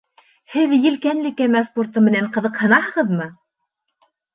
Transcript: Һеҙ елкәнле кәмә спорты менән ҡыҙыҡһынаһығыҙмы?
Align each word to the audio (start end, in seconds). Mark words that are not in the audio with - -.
Һеҙ 0.53 0.73
елкәнле 0.85 1.33
кәмә 1.43 1.63
спорты 1.69 2.05
менән 2.09 2.33
ҡыҙыҡһынаһығыҙмы? 2.41 3.33